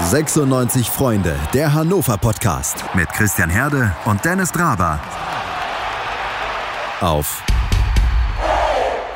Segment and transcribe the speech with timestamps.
[0.00, 4.98] 96 Freunde, der Hannover Podcast mit Christian Herde und Dennis Draber.
[7.00, 7.42] Auf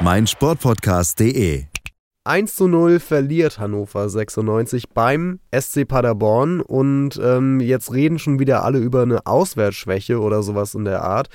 [0.00, 1.64] meinsportpodcast.de.
[2.24, 8.62] 1 zu 0 verliert Hannover 96 beim SC Paderborn und ähm, jetzt reden schon wieder
[8.62, 11.28] alle über eine Auswärtsschwäche oder sowas in der Art.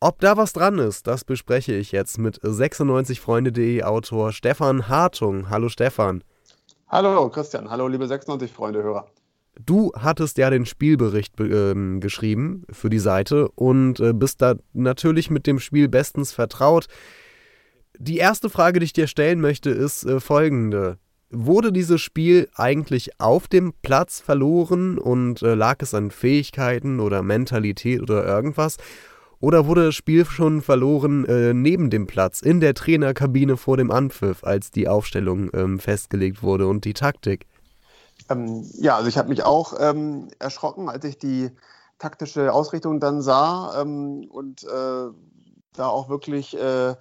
[0.00, 5.50] Ob da was dran ist, das bespreche ich jetzt mit 96freunde.de Autor Stefan Hartung.
[5.50, 6.24] Hallo Stefan.
[6.92, 9.06] Hallo Christian, hallo liebe 96-Freunde-Hörer.
[9.64, 15.30] Du hattest ja den Spielbericht äh, geschrieben für die Seite und äh, bist da natürlich
[15.30, 16.88] mit dem Spiel bestens vertraut.
[17.96, 20.98] Die erste Frage, die ich dir stellen möchte, ist äh, folgende.
[21.30, 27.22] Wurde dieses Spiel eigentlich auf dem Platz verloren und äh, lag es an Fähigkeiten oder
[27.22, 28.78] Mentalität oder irgendwas?
[29.40, 33.90] Oder wurde das Spiel schon verloren äh, neben dem Platz, in der Trainerkabine vor dem
[33.90, 37.46] Anpfiff, als die Aufstellung ähm, festgelegt wurde und die Taktik?
[38.28, 41.50] Ähm, ja, also ich habe mich auch ähm, erschrocken, als ich die
[41.98, 45.08] taktische Ausrichtung dann sah ähm, und äh,
[45.74, 46.94] da auch wirklich äh,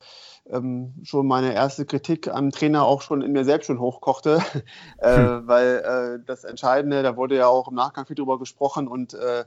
[0.49, 4.39] ähm, schon meine erste Kritik am Trainer auch schon in mir selbst schon hochkochte,
[4.99, 5.47] äh, hm.
[5.47, 9.43] weil äh, das Entscheidende, da wurde ja auch im Nachgang viel drüber gesprochen und äh,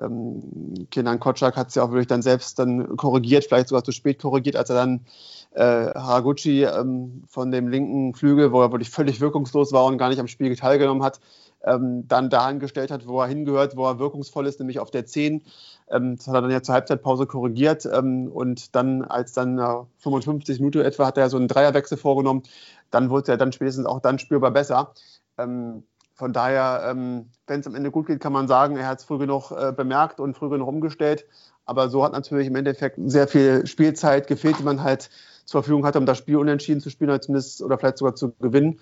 [0.00, 3.92] ähm, Kenan Kotschak hat es ja auch wirklich dann selbst dann korrigiert, vielleicht sogar zu
[3.92, 5.06] spät korrigiert, als er dann
[5.54, 10.08] äh, Haraguchi ähm, von dem linken Flügel, wo er wirklich völlig wirkungslos war und gar
[10.08, 11.20] nicht am Spiel teilgenommen hat,
[11.64, 15.06] ähm, dann dahin gestellt hat, wo er hingehört, wo er wirkungsvoll ist, nämlich auf der
[15.06, 15.42] 10.
[15.90, 19.84] Ähm, das hat er dann ja zur Halbzeitpause korrigiert ähm, und dann, als dann äh,
[19.98, 22.42] 55 Minuten etwa, hat er so einen Dreierwechsel vorgenommen.
[22.90, 24.92] Dann wurde er dann spätestens auch dann spürbar besser.
[25.36, 25.82] Ähm,
[26.18, 29.04] von daher, ähm, wenn es am Ende gut geht, kann man sagen, er hat es
[29.04, 31.24] früh genug äh, bemerkt und früh genug umgestellt.
[31.64, 35.10] Aber so hat natürlich im Endeffekt sehr viel Spielzeit gefehlt, die man halt
[35.44, 38.32] zur Verfügung hatte, um das Spiel unentschieden zu spielen oder zumindest oder vielleicht sogar zu
[38.40, 38.80] gewinnen.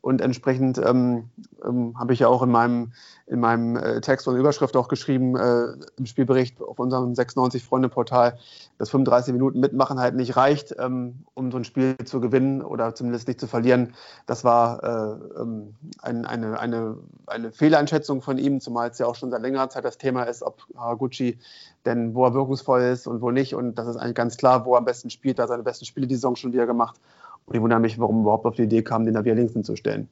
[0.00, 1.28] Und entsprechend ähm,
[1.64, 2.92] ähm, habe ich ja auch in meinem,
[3.26, 8.38] in meinem äh, Text und Überschrift auch geschrieben, äh, im Spielbericht auf unserem 96-Freunde-Portal,
[8.78, 12.94] dass 35 Minuten mitmachen halt nicht reicht, ähm, um so ein Spiel zu gewinnen oder
[12.94, 13.94] zumindest nicht zu verlieren.
[14.26, 19.16] Das war äh, ähm, ein, eine, eine, eine Fehleinschätzung von ihm, zumal es ja auch
[19.16, 21.38] schon seit längerer Zeit das Thema ist, ob Haraguchi
[21.84, 23.54] denn wo er wirkungsvoll ist und wo nicht.
[23.54, 25.38] Und das ist eigentlich ganz klar, wo er am besten spielt.
[25.38, 27.00] Da seine besten Spiele die Saison schon wieder gemacht.
[27.48, 30.08] Und ich wundere mich, warum überhaupt auf die Idee kam, den da wieder links hinzustellen.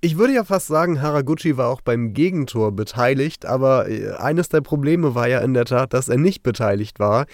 [0.00, 4.60] Ich würde ja fast sagen, Haraguchi war auch beim Gegentor beteiligt, aber äh, eines der
[4.60, 7.26] Probleme war ja in der Tat, dass er nicht beteiligt war.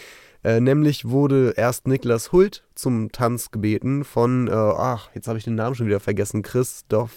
[0.42, 5.44] Äh, nämlich wurde erst Niklas Hult zum Tanz gebeten von, äh, ach, jetzt habe ich
[5.44, 7.12] den Namen schon wieder vergessen, Christoph.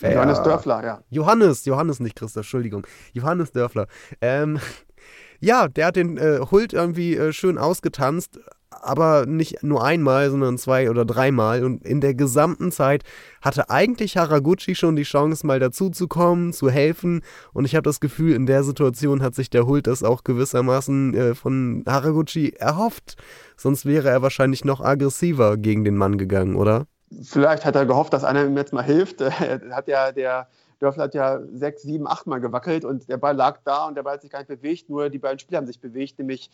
[0.00, 1.00] Johannes Dörfler, ja.
[1.10, 2.86] Johannes, Johannes, nicht Christoph, Entschuldigung.
[3.12, 3.86] Johannes Dörfler.
[4.20, 4.58] Ähm,
[5.40, 8.40] ja, der hat den äh, Hult irgendwie äh, schön ausgetanzt,
[8.82, 11.64] aber nicht nur einmal, sondern zwei oder dreimal.
[11.64, 13.02] Und in der gesamten Zeit
[13.40, 17.22] hatte eigentlich Haraguchi schon die Chance, mal dazuzukommen, zu helfen.
[17.52, 21.14] Und ich habe das Gefühl, in der Situation hat sich der Hult das auch gewissermaßen
[21.14, 23.16] äh, von Haraguchi erhofft.
[23.56, 26.86] Sonst wäre er wahrscheinlich noch aggressiver gegen den Mann gegangen, oder?
[27.22, 29.20] Vielleicht hat er gehofft, dass einer ihm jetzt mal hilft.
[29.70, 30.48] Hat ja der
[30.84, 34.02] Dörfler hat ja sechs, sieben, acht Mal gewackelt und der Ball lag da und der
[34.02, 36.50] Ball hat sich gar nicht bewegt, nur die beiden Spieler haben sich bewegt, nämlich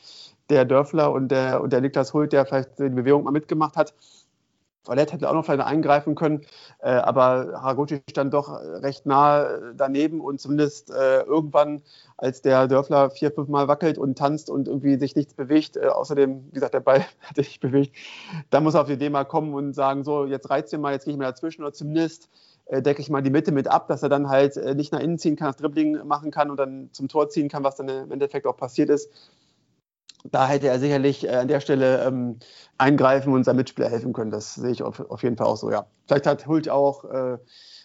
[0.48, 3.92] der Dörfler und der, und der Niklas Hult, der vielleicht die Bewegung mal mitgemacht hat.
[4.84, 6.40] Valette hätte auch noch vielleicht eingreifen können,
[6.78, 11.82] äh, aber Haraguchi stand doch recht nah daneben und zumindest äh, irgendwann,
[12.16, 15.88] als der Dörfler vier, fünf Mal wackelt und tanzt und irgendwie sich nichts bewegt, äh,
[15.88, 17.94] außerdem, wie gesagt, der Ball hat sich bewegt,
[18.48, 20.92] da muss er auf die Idee mal kommen und sagen, so, jetzt reizt ihr mal,
[20.92, 22.30] jetzt gehe ich mal dazwischen oder zumindest
[22.70, 25.18] decke ich mal die Mitte mit ab, dass er dann halt äh, nicht nach innen
[25.18, 28.12] ziehen kann, das Dribbling machen kann und dann zum Tor ziehen kann, was dann im
[28.12, 29.10] Endeffekt auch passiert ist.
[30.30, 32.36] Da hätte er sicherlich äh, an der Stelle ähm,
[32.78, 34.30] eingreifen und seinem Mitspieler helfen können.
[34.30, 35.86] Das sehe ich auf, auf jeden Fall auch so, ja.
[36.06, 37.38] Vielleicht hat Hult auch, äh,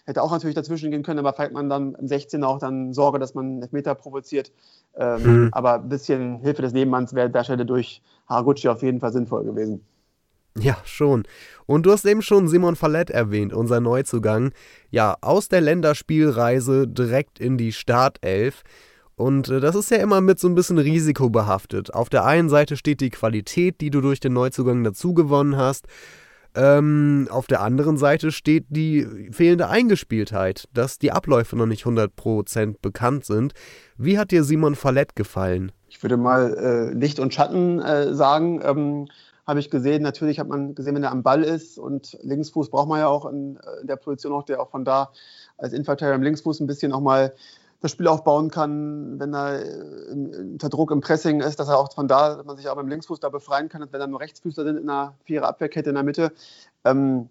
[0.04, 3.18] hätte auch natürlich dazwischen gehen können, aber vielleicht man dann im 16 auch dann Sorge,
[3.18, 4.52] dass man Elfmeter provoziert.
[4.96, 5.48] Ähm, mhm.
[5.52, 9.12] Aber ein bisschen Hilfe des Nebenmanns wäre an der Stelle durch Haraguchi auf jeden Fall
[9.12, 9.84] sinnvoll gewesen.
[10.58, 11.24] Ja, schon.
[11.66, 14.52] Und du hast eben schon Simon Fallett erwähnt, unser Neuzugang.
[14.90, 18.62] Ja, aus der Länderspielreise direkt in die Startelf.
[19.16, 21.92] Und äh, das ist ja immer mit so ein bisschen Risiko behaftet.
[21.92, 25.86] Auf der einen Seite steht die Qualität, die du durch den Neuzugang dazu gewonnen hast.
[26.54, 32.76] Ähm, auf der anderen Seite steht die fehlende Eingespieltheit, dass die Abläufe noch nicht 100%
[32.80, 33.52] bekannt sind.
[33.98, 35.70] Wie hat dir Simon Fallett gefallen?
[35.88, 38.60] Ich würde mal äh, Licht und Schatten äh, sagen.
[38.64, 39.08] Ähm,
[39.46, 40.02] habe ich gesehen.
[40.02, 43.26] Natürlich hat man gesehen, wenn er am Ball ist und Linksfuß braucht man ja auch
[43.26, 45.12] in, äh, in der Position auch, der auch von da
[45.56, 47.32] als Innenverteidiger am Linksfuß ein bisschen auch mal
[47.80, 51.92] das Spiel aufbauen kann, wenn er äh, unter Druck im Pressing ist, dass er auch
[51.92, 54.64] von da, dass man sich auch beim Linksfuß da befreien kann, wenn er nur Rechtsfüßler
[54.64, 56.32] sind in einer vierer Abwehrkette in der Mitte.
[56.84, 57.28] Ähm,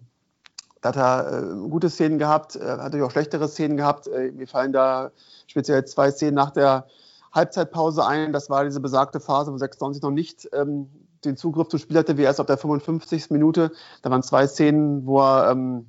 [0.80, 4.06] da hat er äh, gute Szenen gehabt, äh, hat natürlich auch schlechtere Szenen gehabt.
[4.06, 5.10] Äh, mir fallen da
[5.46, 6.86] speziell zwei Szenen nach der
[7.32, 8.32] Halbzeitpause ein.
[8.32, 10.88] Das war diese besagte Phase, wo 96 noch nicht ähm,
[11.26, 13.30] den Zugriff zum Spiel hatte, wie erst auf der 55.
[13.30, 13.72] Minute.
[14.02, 15.86] Da waren zwei Szenen, wo er, ähm,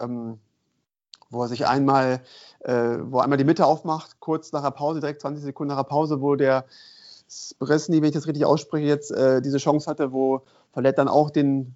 [0.00, 0.38] ähm,
[1.30, 2.22] wo er sich einmal,
[2.60, 5.82] äh, wo er einmal die Mitte aufmacht, kurz nach der Pause, direkt 20 Sekunden nach
[5.82, 6.64] der Pause, wo der
[7.58, 10.42] Bresny, wenn ich das richtig ausspreche, jetzt äh, diese Chance hatte, wo
[10.72, 11.74] Verlet dann auch den,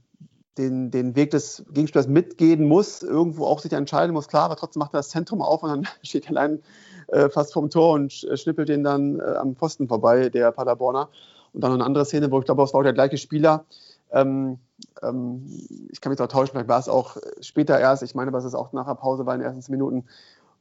[0.58, 4.80] den, den Weg des Gegenspielers mitgehen muss, irgendwo auch sich entscheiden muss, klar, aber trotzdem
[4.80, 6.62] macht er das Zentrum auf und dann steht er allein
[7.08, 11.08] äh, fast vom Tor und äh, schnippelt den dann äh, am Pfosten vorbei, der Paderborner.
[11.52, 13.64] Und dann noch eine andere Szene, wo ich glaube, es war auch der gleiche Spieler.
[14.10, 14.58] Ähm,
[15.02, 15.46] ähm,
[15.90, 18.54] ich kann mich zwar täuschen, vielleicht war es auch später erst, ich meine, was es
[18.54, 20.04] auch nach der Pause war in den ersten Minuten,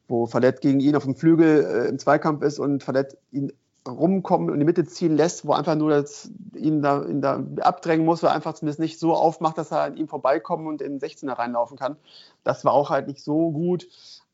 [0.07, 3.51] wo Fallett gegen ihn auf dem Flügel äh, im Zweikampf ist und Fallett ihn
[3.87, 7.43] rumkommen und in die Mitte ziehen lässt, wo einfach nur das, ihn, da, ihn da
[7.61, 10.99] abdrängen muss, weil einfach zumindest nicht so aufmacht, dass er an ihm vorbeikommen und in
[10.99, 11.95] den 16er reinlaufen kann.
[12.43, 13.87] Das war auch halt nicht so gut.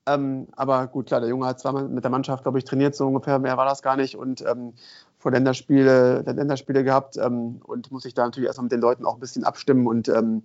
[0.06, 3.08] Ähm, aber gut, klar, der Junge hat zweimal mit der Mannschaft, glaube ich, trainiert, so
[3.08, 4.74] ungefähr, mehr war das gar nicht und ähm,
[5.18, 9.06] vor Länderspiele, der Länderspiele gehabt ähm, und muss sich da natürlich erstmal mit den Leuten
[9.06, 10.44] auch ein bisschen abstimmen und ähm,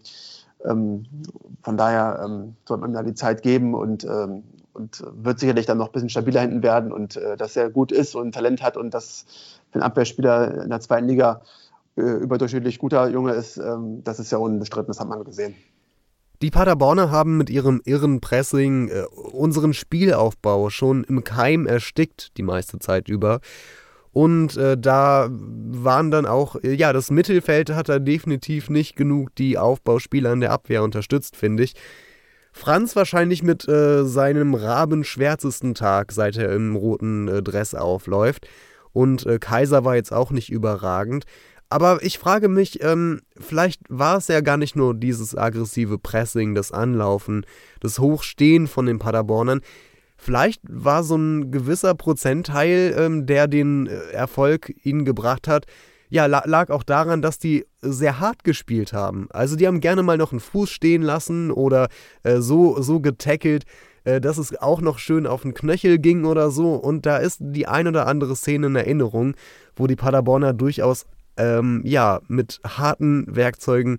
[0.64, 1.06] ähm,
[1.62, 5.88] von daher ähm, sollte man da die Zeit geben und, und wird sicherlich dann noch
[5.88, 8.94] ein bisschen stabiler hinten werden und äh, dass er gut ist und Talent hat und
[8.94, 9.26] dass
[9.72, 11.42] einen Abwehrspieler in der zweiten Liga
[11.96, 15.54] äh, überdurchschnittlich guter Junge ist, das ist ja unbestritten, das hat man gesehen.
[16.42, 22.42] Die Paderborner haben mit ihrem irren Pressing äh, unseren Spielaufbau schon im Keim erstickt, die
[22.42, 23.38] meiste Zeit über.
[24.12, 29.34] Und äh, da waren dann auch, äh, ja, das Mittelfeld hat da definitiv nicht genug
[29.36, 31.74] die Aufbauspieler in der Abwehr unterstützt, finde ich.
[32.52, 38.46] Franz wahrscheinlich mit äh, seinem rabenschwärzesten Tag, seit er im roten äh, Dress aufläuft.
[38.92, 41.24] Und äh, Kaiser war jetzt auch nicht überragend.
[41.70, 46.54] Aber ich frage mich, ähm, vielleicht war es ja gar nicht nur dieses aggressive Pressing,
[46.54, 47.46] das Anlaufen,
[47.80, 49.62] das Hochstehen von den Paderbornern.
[50.24, 55.66] Vielleicht war so ein gewisser Prozentteil, ähm, der den äh, Erfolg ihnen gebracht hat,
[56.10, 59.26] ja, lag auch daran, dass die sehr hart gespielt haben.
[59.30, 61.88] Also die haben gerne mal noch einen Fuß stehen lassen oder
[62.22, 63.64] äh, so, so getackelt,
[64.04, 66.74] äh, dass es auch noch schön auf den Knöchel ging oder so.
[66.74, 69.34] Und da ist die ein oder andere Szene in Erinnerung,
[69.74, 71.04] wo die Paderborner durchaus
[71.36, 73.98] ähm, ja, mit harten Werkzeugen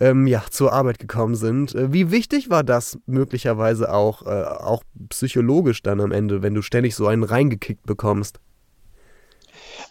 [0.00, 1.74] ähm, ja, zur Arbeit gekommen sind.
[1.74, 6.62] Äh, wie wichtig war das möglicherweise auch, äh, auch psychologisch dann am Ende, wenn du
[6.62, 8.40] ständig so einen reingekickt bekommst?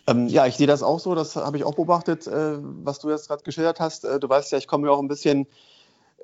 [0.07, 3.09] Ähm, ja, ich sehe das auch so, das habe ich auch beobachtet, äh, was du
[3.09, 4.05] jetzt gerade geschildert hast.
[4.05, 5.47] Äh, du weißt ja, ich komme ja auch ein bisschen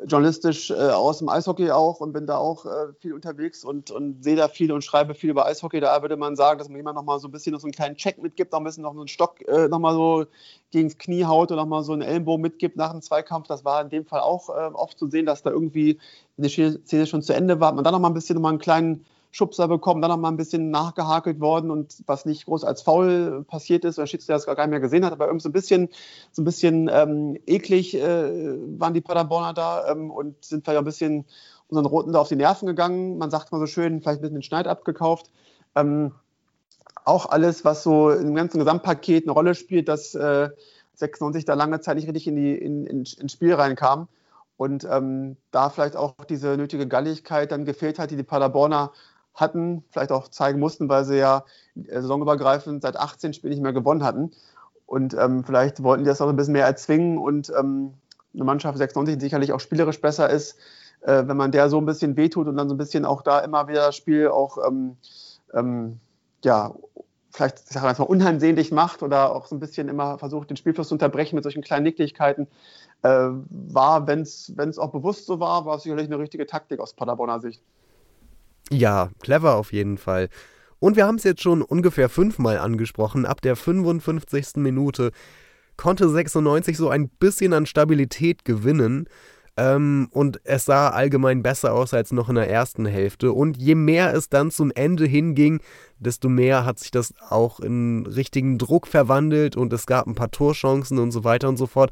[0.08, 4.24] journalistisch äh, aus dem Eishockey auch und bin da auch äh, viel unterwegs und, und
[4.24, 5.80] sehe da viel und schreibe viel über Eishockey.
[5.80, 7.74] Da würde man sagen, dass man jemand noch mal so ein bisschen noch so einen
[7.74, 10.26] kleinen Check mitgibt, noch ein bisschen noch einen Stock äh, noch mal so
[10.72, 13.48] gegen das Knie haut und noch mal so einen Ellenbogen mitgibt nach dem Zweikampf.
[13.48, 16.00] Das war in dem Fall auch äh, oft zu sehen, dass da irgendwie
[16.38, 17.72] eine Szene schon zu Ende war.
[17.74, 20.28] Man dann noch mal ein bisschen noch mal einen kleinen Schubser bekommen, dann noch mal
[20.28, 24.46] ein bisschen nachgehakelt worden und was nicht groß als Foul passiert ist, oder Schiedsrichter das
[24.46, 25.90] gar nicht mehr gesehen hat, aber irgendwie so ein bisschen,
[26.32, 30.82] so ein bisschen ähm, eklig äh, waren die Paderborner da ähm, und sind vielleicht auch
[30.82, 31.26] ein bisschen
[31.70, 33.18] unseren Roten da auf die Nerven gegangen.
[33.18, 35.32] Man sagt mal so schön, vielleicht ein bisschen den Schneid abgekauft.
[35.76, 36.12] Ähm,
[37.06, 40.50] auch alles, was so im ganzen Gesamtpaket eine Rolle spielt, dass äh,
[40.96, 44.08] 96 da lange Zeit nicht richtig in die, in, in, ins Spiel reinkam.
[44.58, 48.92] Und ähm, da vielleicht auch diese nötige Galligkeit dann gefehlt hat, die die Paderborner
[49.34, 51.46] hatten, vielleicht auch zeigen mussten, weil sie ja
[51.76, 54.32] äh, saisonübergreifend seit 18 Spielen nicht mehr gewonnen hatten.
[54.86, 57.94] Und ähm, vielleicht wollten die das auch ein bisschen mehr erzwingen und ähm,
[58.34, 60.58] eine Mannschaft 96 sicherlich auch spielerisch besser ist,
[61.02, 63.40] äh, wenn man der so ein bisschen wehtut und dann so ein bisschen auch da
[63.40, 64.98] immer wieder das Spiel auch ähm,
[65.54, 66.00] ähm
[66.44, 66.74] ja,
[67.32, 70.90] vielleicht ich sage mal, unansehnlich macht oder auch so ein bisschen immer versucht, den Spielfluss
[70.90, 72.48] zu unterbrechen mit solchen kleinen Nicklichkeiten,
[73.04, 76.94] äh, war, wenn es auch bewusst so war, war es sicherlich eine richtige Taktik aus
[76.94, 77.62] Paderborner Sicht.
[78.70, 80.30] Ja, clever auf jeden Fall.
[80.80, 83.26] Und wir haben es jetzt schon ungefähr fünfmal angesprochen.
[83.26, 84.58] Ab der 55.
[84.58, 85.12] Minute
[85.78, 89.08] konnte 96 so ein bisschen an Stabilität gewinnen.
[89.58, 93.34] Ähm, und es sah allgemein besser aus als noch in der ersten Hälfte.
[93.34, 95.60] Und je mehr es dann zum Ende hinging,
[96.00, 100.32] desto mehr hat sich das auch in richtigen Druck verwandelt und es gab ein paar
[100.32, 101.92] Torchancen und so weiter und so fort.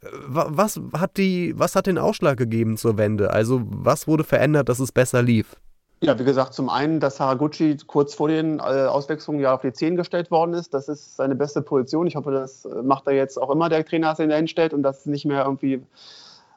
[0.00, 3.30] Äh, was hat, die, was hat den Ausschlag gegeben zur Wende?
[3.30, 5.56] Also, was wurde verändert, dass es besser lief?
[6.00, 9.72] Ja, wie gesagt, zum einen, dass Haraguchi kurz vor den äh, Auswechslungen ja auf die
[9.72, 10.74] 10 gestellt worden ist.
[10.74, 12.06] Das ist seine beste Position.
[12.06, 14.48] Ich hoffe, das äh, macht er jetzt auch immer, der Trainer, als er ihn dahin
[14.48, 15.82] stellt und dass nicht mehr irgendwie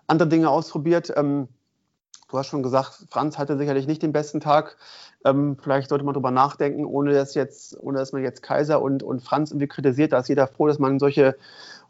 [0.07, 1.13] andere Dinge ausprobiert.
[1.15, 1.47] Ähm,
[2.29, 4.75] du hast schon gesagt, Franz hatte sicherlich nicht den besten Tag.
[5.23, 9.03] Ähm, vielleicht sollte man darüber nachdenken, ohne dass, jetzt, ohne dass man jetzt Kaiser und,
[9.03, 10.11] und Franz irgendwie kritisiert.
[10.11, 11.37] Da ist jeder froh, dass man solche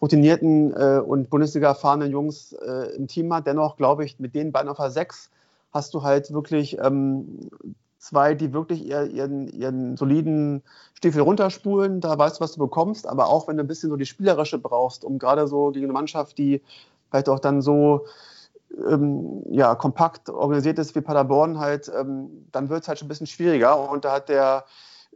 [0.01, 3.47] routinierten äh, und Bundesliga erfahrenen Jungs äh, im Team hat.
[3.47, 5.31] Dennoch glaube ich, mit den beiden auf der 6
[5.71, 7.49] hast du halt wirklich ähm,
[7.99, 12.01] zwei, die wirklich ihren, ihren soliden Stiefel runterspulen.
[12.01, 13.07] Da weißt du, was du bekommst.
[13.07, 15.93] Aber auch wenn du ein bisschen so die spielerische brauchst, um gerade so gegen eine
[15.93, 16.61] Mannschaft, die
[17.09, 18.05] vielleicht auch dann so
[18.89, 23.09] ähm, ja, kompakt organisiert ist wie Paderborn halt, ähm, dann wird es halt schon ein
[23.09, 23.89] bisschen schwieriger.
[23.89, 24.65] Und da hat der,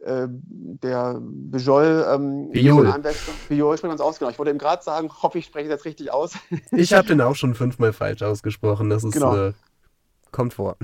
[0.03, 2.93] äh, der Bijol, ähm, Bijol.
[3.49, 4.31] Bijol spricht ganz aus, genau.
[4.31, 6.33] Ich wollte ihm gerade sagen, hoffe ich spreche das richtig aus.
[6.71, 8.89] ich habe den auch schon fünfmal falsch ausgesprochen.
[8.89, 9.35] Das ist genau.
[9.35, 9.53] äh,
[10.31, 10.77] kommt vor.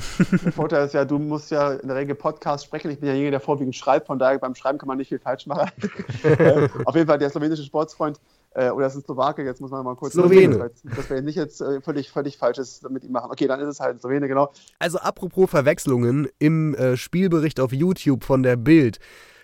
[0.44, 2.92] Der Vorteil ist ja, du musst ja in der Regel Podcast sprechen.
[2.92, 5.20] Ich bin ja jeder, der vorwiegend schreibt, von daher beim Schreiben kann man nicht viel
[5.20, 5.70] falsch machen.
[6.24, 8.20] Äh, auf jeden Fall der slowenische Sportsfreund
[8.52, 10.72] äh, oder ist ein Slowake, jetzt muss man mal kurz Slowene.
[10.84, 13.32] dass wir nicht jetzt äh, völlig, völlig Falsches mit ihm machen.
[13.32, 14.52] Okay, dann ist es halt Slowene, genau.
[14.80, 19.00] Also apropos Verwechslungen, im äh, Spielbericht auf YouTube von der Bild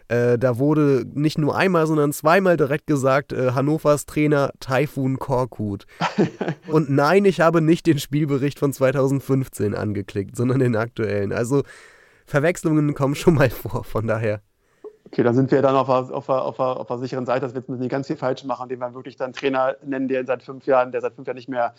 [0.08, 5.86] äh, da wurde nicht nur einmal, sondern zweimal direkt gesagt, äh, Hannovers Trainer Taifun Korkut.
[6.68, 11.32] Und nein, ich habe nicht den Spielbericht von 2015 angeklickt, sondern den aktuellen.
[11.32, 11.64] Also
[12.26, 14.42] Verwechslungen kommen schon mal vor, von daher.
[15.06, 17.42] Okay, dann sind wir dann auf der, auf, der, auf, der, auf der sicheren Seite,
[17.42, 20.26] dass wir jetzt nicht ganz viel falsch machen, indem wir wirklich dann Trainer nennen, der
[20.26, 21.76] seit fünf Jahren, der seit fünf Jahren nicht mehr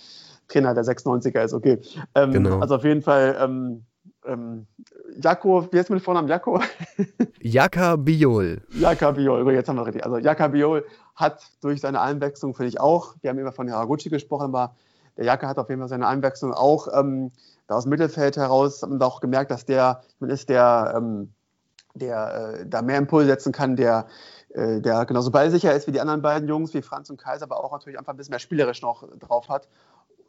[0.46, 1.54] Trainer der 96er ist.
[1.54, 1.80] Okay.
[2.14, 2.60] Ähm, genau.
[2.60, 3.86] Also auf jeden Fall ähm,
[4.26, 4.66] ähm,
[5.22, 6.60] Jako, wie heißt mit Vornamen Jako?
[7.40, 8.62] Jaka Biol.
[8.70, 10.04] Jaka Biol, jetzt haben wir richtig.
[10.04, 14.08] Also Jaka Biol hat durch seine Einwechslung, finde ich auch, wir haben immer von Haraguchi
[14.08, 14.74] gesprochen, aber
[15.16, 17.30] der Jaka hat auf jeden Fall seine Einwechslung auch ähm,
[17.66, 21.32] da aus dem Mittelfeld heraus haben wir auch gemerkt, dass der man ist, der, ähm,
[21.94, 24.06] der äh, da mehr Impuls setzen kann, der,
[24.50, 27.62] äh, der genauso ballsicher ist wie die anderen beiden Jungs, wie Franz und Kaiser, aber
[27.62, 29.68] auch natürlich einfach ein bisschen mehr spielerisch noch drauf hat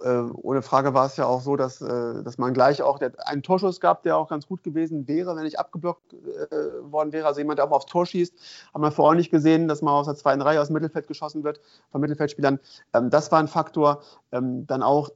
[0.01, 3.13] äh, ohne Frage war es ja auch so, dass, äh, dass man gleich auch der,
[3.27, 7.27] einen Torschuss gab, der auch ganz gut gewesen wäre, wenn ich abgeblockt äh, worden wäre.
[7.27, 8.33] Also jemand, der auch mal aufs Tor schießt,
[8.73, 11.43] haben wir vorher nicht gesehen, dass man aus der zweiten Reihe aus dem Mittelfeld geschossen
[11.43, 11.59] wird
[11.91, 12.59] von Mittelfeldspielern.
[12.93, 14.01] Ähm, das war ein Faktor.
[14.31, 15.09] Ähm, dann auch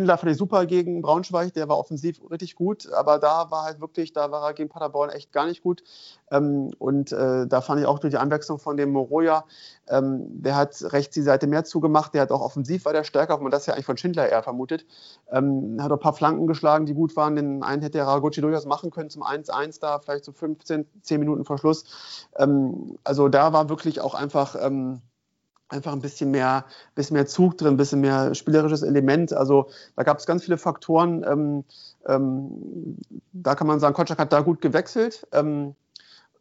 [0.00, 3.82] Schindler fand ich super gegen Braunschweig, der war offensiv richtig gut, aber da war halt
[3.82, 5.82] wirklich, da war er gegen Paderborn echt gar nicht gut.
[6.30, 9.44] Ähm, und äh, da fand ich auch durch die Anwechslung von dem Moroja,
[9.90, 13.38] ähm, der hat rechts die Seite mehr zugemacht, der hat auch offensiv war der stärker,
[13.38, 14.86] wo man das ja eigentlich von Schindler eher vermutet.
[15.30, 17.36] Ähm, hat auch ein paar Flanken geschlagen, die gut waren.
[17.36, 21.44] Den einen hätte Ragucci durchaus machen können zum 1-1 da, vielleicht so 15, 10 Minuten
[21.44, 21.84] vor Schluss.
[23.04, 24.56] Also da war wirklich auch einfach
[25.70, 29.32] einfach ein bisschen mehr, bisschen mehr Zug drin, ein bisschen mehr spielerisches Element.
[29.32, 31.24] Also da gab es ganz viele Faktoren.
[31.24, 31.64] Ähm,
[32.06, 32.96] ähm,
[33.32, 35.26] da kann man sagen, Kotschak hat da gut gewechselt.
[35.32, 35.74] Ähm,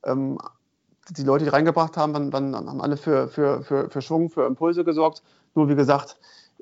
[0.04, 0.38] ähm
[1.12, 4.46] die Leute, die reingebracht haben, dann, dann haben alle für, für, für, für Schwung, für
[4.46, 5.24] Impulse gesorgt.
[5.56, 6.18] Nur wie gesagt,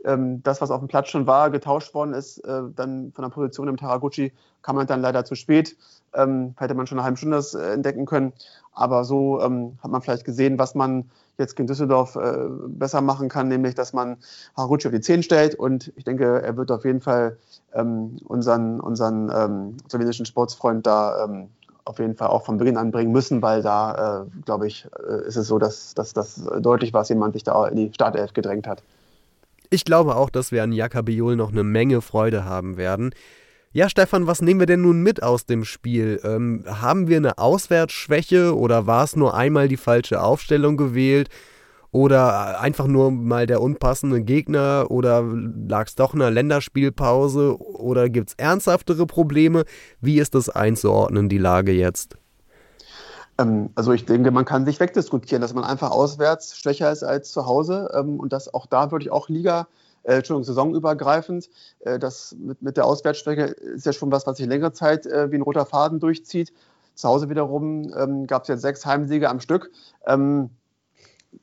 [0.05, 3.29] ähm, das, was auf dem Platz schon war, getauscht worden ist, äh, dann von der
[3.29, 5.75] Position im Taraguchi, kam man dann leider zu spät.
[6.13, 8.33] Ähm, hätte man schon eine halbe Stunde das äh, entdecken können.
[8.73, 13.47] Aber so hat man vielleicht gesehen, was man jetzt gegen Düsseldorf äh, besser machen kann,
[13.47, 14.17] nämlich dass man
[14.55, 17.37] Haraguchi auf die 10 stellt und ich denke, er wird auf jeden Fall
[17.73, 21.49] ähm, unseren, unseren ähm, slowenischen Sportsfreund da ähm,
[21.85, 25.27] auf jeden Fall auch von Beginn an bringen müssen, weil da, äh, glaube ich, äh,
[25.27, 28.33] ist es so, dass, dass das deutlich war, dass jemand sich da in die Startelf
[28.33, 28.83] gedrängt hat.
[29.69, 33.11] Ich glaube auch, dass wir an Jakabiol noch eine Menge Freude haben werden.
[33.73, 36.19] Ja, Stefan, was nehmen wir denn nun mit aus dem Spiel?
[36.23, 41.29] Ähm, haben wir eine Auswärtsschwäche oder war es nur einmal die falsche Aufstellung gewählt?
[41.91, 44.87] Oder einfach nur mal der unpassende Gegner?
[44.89, 47.57] Oder lag es doch in einer Länderspielpause?
[47.59, 49.63] Oder gibt es ernsthaftere Probleme?
[50.01, 52.17] Wie ist das einzuordnen, die Lage jetzt?
[53.37, 57.31] Ähm, also ich denke, man kann sich wegdiskutieren, dass man einfach auswärts schwächer ist als
[57.31, 57.89] zu Hause.
[57.93, 59.67] Ähm, und dass auch da würde ich auch Liga
[60.03, 61.49] äh, Entschuldigung, saisonübergreifend.
[61.79, 65.31] Äh, das mit, mit der Auswärtsstrecke ist ja schon was, was sich längere Zeit äh,
[65.31, 66.53] wie ein roter Faden durchzieht.
[66.95, 69.69] Zu Hause wiederum ähm, gab es jetzt sechs Heimsiege am Stück.
[70.07, 70.49] Ähm,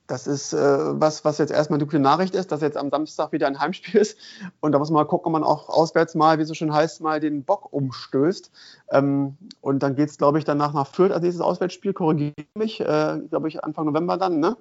[0.07, 3.33] das ist äh, was, was jetzt erstmal eine gute Nachricht ist, dass jetzt am Samstag
[3.33, 4.19] wieder ein Heimspiel ist.
[4.61, 6.73] Und da muss man mal gucken, ob man auch auswärts mal, wie es so schön
[6.73, 8.51] heißt, mal den Bock umstößt.
[8.91, 11.93] Ähm, und dann geht es, glaube ich, danach nach Fürth als nächstes Auswärtsspiel.
[11.93, 14.57] Korrigiere mich, äh, glaube ich, Anfang November dann, ne?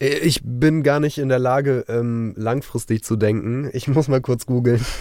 [0.00, 3.70] Äh, ich bin gar nicht in der Lage, ähm, langfristig zu denken.
[3.72, 4.84] Ich muss mal kurz googeln.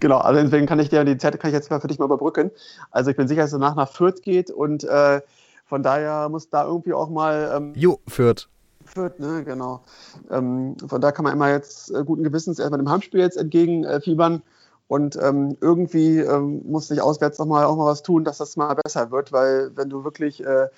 [0.00, 2.04] Genau, also deswegen kann ich dir die Zeit kann ich jetzt mal für dich mal
[2.04, 2.50] überbrücken.
[2.90, 5.20] Also ich bin sicher, dass es danach nach Fürth geht und äh,
[5.64, 7.52] von daher muss da irgendwie auch mal.
[7.56, 8.48] Ähm, jo, Fürth.
[8.84, 9.82] Fürth, ne, genau.
[10.30, 14.36] Ähm, von da kann man immer jetzt äh, guten Gewissens erstmal dem Heimspiel jetzt entgegenfiebern.
[14.36, 14.40] Äh,
[14.88, 18.58] und ähm, irgendwie ähm, muss sich auswärts noch mal, auch mal was tun, dass das
[18.58, 20.68] mal besser wird, weil wenn du wirklich äh,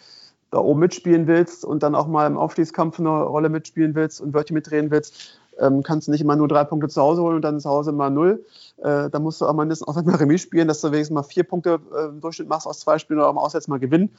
[0.52, 4.32] da oben mitspielen willst und dann auch mal im Aufstiegskampf eine Rolle mitspielen willst und
[4.32, 7.42] Wörtchen mitdrehen willst, ähm, kannst du nicht immer nur drei Punkte zu Hause holen und
[7.42, 8.44] dann zu Hause mal null.
[8.78, 11.44] Äh, da musst du auch mindestens auch mal Remis spielen, dass du wenigstens mal vier
[11.44, 14.10] Punkte äh, im Durchschnitt machst aus zwei Spielen oder auch mal auswärts mal gewinnen.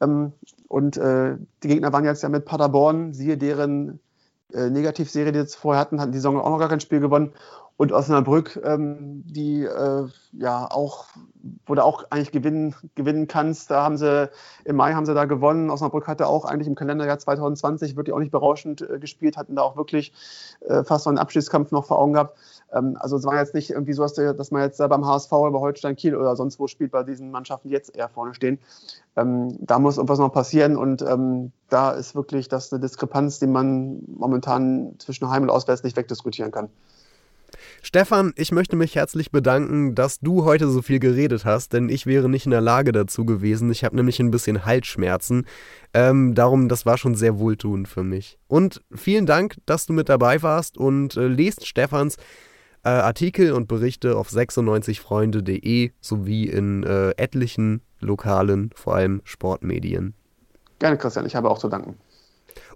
[0.00, 0.32] Ähm,
[0.68, 4.00] und äh, die Gegner waren jetzt ja mit Paderborn, siehe deren
[4.52, 7.32] äh, Negativserie, die sie vorher hatten, hatten die Saison auch noch gar kein Spiel gewonnen
[7.78, 11.06] und Osnabrück, ähm, die äh, ja auch,
[11.64, 13.70] wo du auch eigentlich gewinnen, gewinnen kannst.
[13.70, 14.28] Da haben sie,
[14.64, 15.70] im Mai haben sie da gewonnen.
[15.70, 19.62] Osnabrück hatte auch eigentlich im Kalenderjahr 2020 wirklich auch nicht berauschend äh, gespielt, hatten da
[19.62, 20.12] auch wirklich
[20.66, 22.36] äh, fast so einen Abschiedskampf noch vor Augen gehabt.
[22.72, 25.96] Ähm, also es war jetzt nicht irgendwie so, dass man jetzt beim HSV oder Holstein
[25.96, 28.58] Kiel oder sonst wo spielt bei diesen Mannschaften, jetzt eher vorne stehen.
[29.16, 33.46] Ähm, da muss irgendwas noch passieren und ähm, da ist wirklich das eine Diskrepanz, die
[33.46, 36.68] man momentan zwischen Heim und Auswärts nicht wegdiskutieren kann.
[37.80, 42.06] Stefan, ich möchte mich herzlich bedanken, dass du heute so viel geredet hast, denn ich
[42.06, 43.70] wäre nicht in der Lage dazu gewesen.
[43.70, 45.46] Ich habe nämlich ein bisschen Halsschmerzen.
[45.94, 48.38] Ähm, darum, das war schon sehr wohltuend für mich.
[48.48, 52.16] Und vielen Dank, dass du mit dabei warst und äh, lest Stefans
[52.84, 60.14] äh, Artikel und Berichte auf 96freunde.de sowie in äh, etlichen lokalen, vor allem Sportmedien.
[60.78, 61.96] Gerne, Christian, ich habe auch zu danken.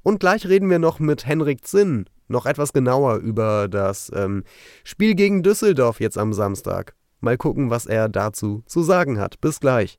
[0.02, 4.42] Und gleich reden wir noch mit Henrik Zinn noch etwas genauer über das ähm,
[4.84, 6.94] Spiel gegen Düsseldorf jetzt am Samstag.
[7.20, 9.40] Mal gucken, was er dazu zu sagen hat.
[9.40, 9.98] Bis gleich.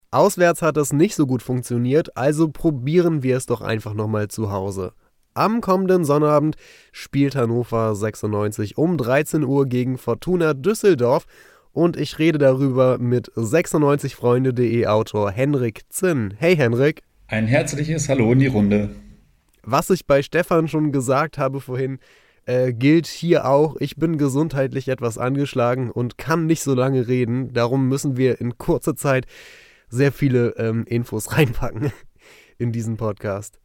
[0.13, 4.51] Auswärts hat es nicht so gut funktioniert, also probieren wir es doch einfach nochmal zu
[4.51, 4.91] Hause.
[5.33, 6.57] Am kommenden Sonnabend
[6.91, 11.27] spielt Hannover 96 um 13 Uhr gegen Fortuna Düsseldorf
[11.71, 16.33] und ich rede darüber mit 96freunde.de Autor Henrik Zinn.
[16.37, 17.03] Hey Henrik.
[17.27, 18.89] Ein herzliches Hallo in die Runde.
[19.63, 21.99] Was ich bei Stefan schon gesagt habe vorhin,
[22.43, 23.77] äh, gilt hier auch.
[23.79, 27.53] Ich bin gesundheitlich etwas angeschlagen und kann nicht so lange reden.
[27.53, 29.25] Darum müssen wir in kurzer Zeit
[29.91, 31.91] sehr viele ähm, Infos reinpacken
[32.57, 33.59] in diesen Podcast.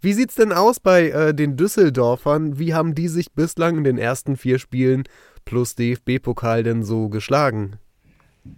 [0.00, 2.58] Wie sieht's denn aus bei äh, den Düsseldorfern?
[2.58, 5.04] Wie haben die sich bislang in den ersten vier Spielen
[5.44, 7.78] plus DFB-Pokal denn so geschlagen?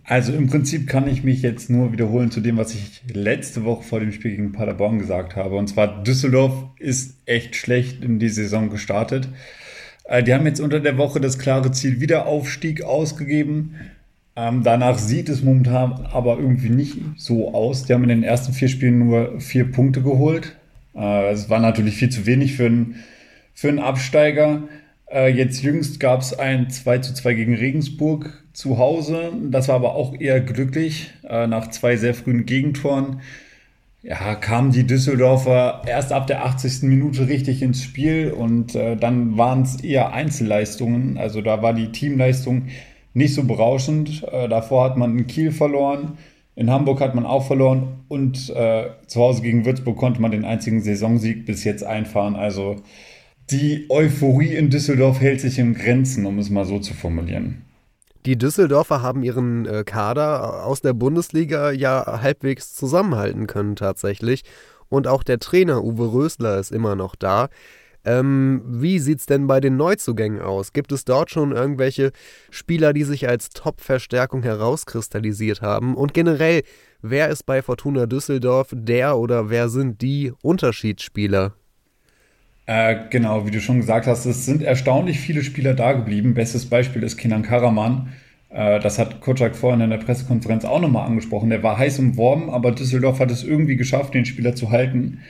[0.04, 3.82] Also im Prinzip kann ich mich jetzt nur wiederholen zu dem, was ich letzte Woche
[3.82, 5.56] vor dem Spiel gegen Paderborn gesagt habe.
[5.56, 9.28] Und zwar Düsseldorf ist echt schlecht in die Saison gestartet.
[10.04, 13.74] Äh, die haben jetzt unter der Woche das klare Ziel Wiederaufstieg ausgegeben.
[14.36, 17.84] Ähm, danach sieht es momentan aber irgendwie nicht so aus.
[17.84, 20.56] Die haben in den ersten vier Spielen nur vier Punkte geholt.
[20.94, 22.96] Äh, es war natürlich viel zu wenig für einen,
[23.54, 24.64] für Absteiger.
[25.10, 29.32] Äh, jetzt jüngst gab es ein 2 zu 2 gegen Regensburg zu Hause.
[29.50, 31.12] Das war aber auch eher glücklich.
[31.28, 33.20] Äh, nach zwei sehr frühen Gegentoren
[34.04, 36.82] ja, kamen die Düsseldorfer erst ab der 80.
[36.82, 41.16] Minute richtig ins Spiel und äh, dann waren es eher Einzelleistungen.
[41.16, 42.66] Also da war die Teamleistung
[43.14, 44.22] nicht so berauschend.
[44.30, 46.18] Äh, davor hat man in Kiel verloren.
[46.56, 50.44] In Hamburg hat man auch verloren und äh, zu Hause gegen Würzburg konnte man den
[50.44, 52.36] einzigen Saisonsieg bis jetzt einfahren.
[52.36, 52.76] Also
[53.50, 57.64] die Euphorie in Düsseldorf hält sich in Grenzen, um es mal so zu formulieren.
[58.24, 64.44] Die Düsseldorfer haben ihren äh, Kader aus der Bundesliga ja halbwegs zusammenhalten können tatsächlich.
[64.88, 67.48] Und auch der Trainer Uwe Rösler ist immer noch da.
[68.04, 70.72] Ähm, wie es denn bei den Neuzugängen aus?
[70.72, 72.12] Gibt es dort schon irgendwelche
[72.50, 75.94] Spieler, die sich als Top-Verstärkung herauskristallisiert haben?
[75.94, 76.62] Und generell,
[77.00, 81.54] wer ist bei Fortuna Düsseldorf der oder wer sind die Unterschiedsspieler?
[82.66, 86.34] Äh, genau, wie du schon gesagt hast, es sind erstaunlich viele Spieler da geblieben.
[86.34, 88.12] Bestes Beispiel ist Kenan Karaman.
[88.48, 91.50] Äh, das hat Kocak vorhin in der Pressekonferenz auch nochmal angesprochen.
[91.50, 95.20] Der war heiß umworben, aber Düsseldorf hat es irgendwie geschafft, den Spieler zu halten.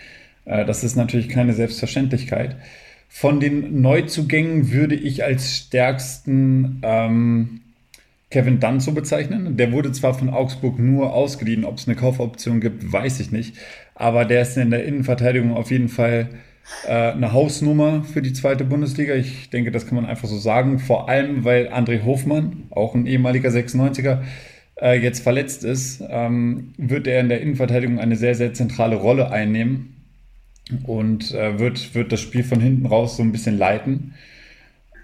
[0.45, 2.57] Äh, das ist natürlich keine Selbstverständlichkeit.
[3.09, 7.61] Von den Neuzugängen würde ich als stärksten ähm,
[8.31, 9.57] Kevin Danzo bezeichnen.
[9.57, 13.57] Der wurde zwar von Augsburg nur ausgeliehen, ob es eine Kaufoption gibt, weiß ich nicht.
[13.95, 16.29] Aber der ist in der Innenverteidigung auf jeden Fall
[16.89, 19.15] äh, eine Hausnummer für die zweite Bundesliga.
[19.15, 20.81] Ich denke, das kann man einfach so sagen.
[20.81, 24.23] Vor allem, weil André Hofmann, auch ein ehemaliger 96er,
[24.81, 29.31] äh, jetzt verletzt ist, ähm, wird er in der Innenverteidigung eine sehr, sehr zentrale Rolle
[29.31, 29.94] einnehmen
[30.87, 34.15] und äh, wird, wird das Spiel von hinten raus so ein bisschen leiten.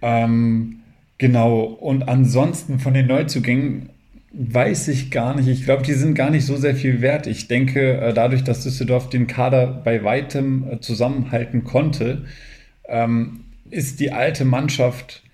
[0.02, 0.80] Ähm,
[1.18, 3.90] genau, und ansonsten von den Neuzugängen
[4.32, 5.48] Weiß ich gar nicht.
[5.48, 7.26] Ich glaube, die sind gar nicht so sehr viel wert.
[7.26, 12.26] Ich denke, äh, dadurch, dass Düsseldorf den Kader bei weitem äh, zusammenhalten konnte,
[12.88, 15.24] ähm, ist die alte Mannschaft,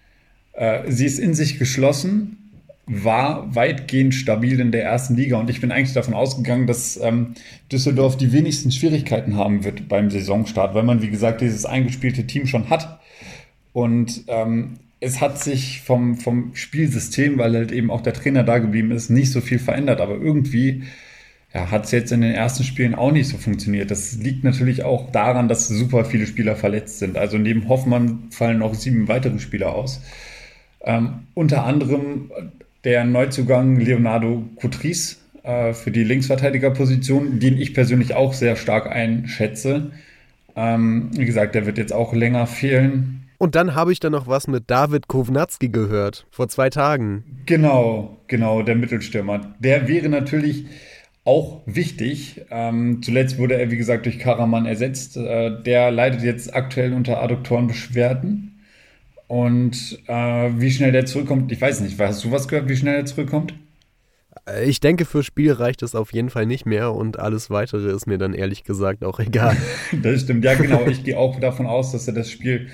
[0.55, 2.46] äh, sie ist in sich geschlossen,
[2.87, 7.35] war weitgehend stabil in der ersten Liga und ich bin eigentlich davon ausgegangen, dass ähm,
[7.71, 12.47] Düsseldorf die wenigsten Schwierigkeiten haben wird beim Saisonstart, weil man, wie gesagt, dieses eingespielte Team
[12.47, 13.01] schon hat.
[13.73, 18.59] Und ähm, es hat sich vom, vom Spielsystem, weil halt eben auch der Trainer da
[18.59, 20.01] geblieben ist, nicht so viel verändert.
[20.01, 20.85] Aber irgendwie
[21.53, 23.91] ja, hat es jetzt in den ersten Spielen auch nicht so funktioniert.
[23.91, 27.19] Das liegt natürlich auch daran, dass super viele Spieler verletzt sind.
[27.19, 30.01] Also neben Hoffmann fallen noch sieben weitere Spieler aus.
[30.83, 32.31] Ähm, unter anderem
[32.87, 39.91] der Neuzugang Leonardo Coutris äh, für die Linksverteidigerposition, den ich persönlich auch sehr stark einschätze.
[40.55, 43.25] Ähm, wie gesagt, der wird jetzt auch länger fehlen.
[43.39, 47.25] Und dann habe ich dann noch was mit David Kovnatski gehört, vor zwei Tagen.
[47.45, 49.41] Genau, genau, der Mittelstürmer.
[49.59, 50.67] Der wäre natürlich
[51.25, 52.43] auch wichtig.
[52.53, 55.17] Ähm, zuletzt wurde er, wie gesagt, durch Karaman ersetzt.
[55.17, 58.56] Äh, der leidet jetzt aktuell unter Adduktorenbeschwerden.
[59.29, 61.99] Und äh, wie schnell der zurückkommt, ich weiß nicht.
[61.99, 63.55] Hast du was gehört, wie schnell er zurückkommt?
[64.65, 68.07] Ich denke, für Spiel reicht es auf jeden Fall nicht mehr und alles weitere ist
[68.07, 69.57] mir dann ehrlich gesagt auch egal.
[70.03, 70.87] das stimmt, ja genau.
[70.87, 72.69] Ich gehe auch davon aus, dass er das Spiel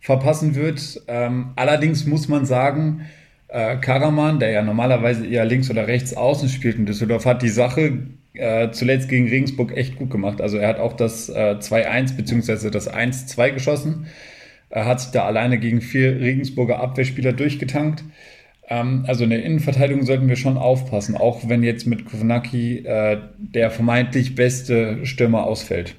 [0.00, 1.00] verpassen wird.
[1.08, 3.06] Ähm, allerdings muss man sagen,
[3.48, 7.48] äh, Karaman, der ja normalerweise eher links oder rechts außen spielt in Düsseldorf, hat die
[7.48, 8.00] Sache
[8.34, 10.42] äh, zuletzt gegen Regensburg echt gut gemacht.
[10.42, 12.68] Also er hat auch das äh, 2-1 bzw.
[12.68, 14.06] das 1-2 geschossen.
[14.74, 18.02] Er hat sich da alleine gegen vier Regensburger Abwehrspieler durchgetankt.
[18.66, 23.18] Ähm, also in der Innenverteidigung sollten wir schon aufpassen, auch wenn jetzt mit Kovnacki äh,
[23.38, 25.94] der vermeintlich beste Stürmer ausfällt.